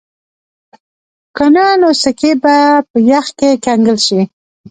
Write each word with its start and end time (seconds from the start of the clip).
که 1.35 1.45
نه 1.53 1.65
نو 1.81 1.89
سکي 2.01 2.31
به 2.43 2.55
په 2.89 2.97
یخ 3.09 3.25
کې 3.39 3.49
کنګل 3.65 3.97
شي 4.07 4.21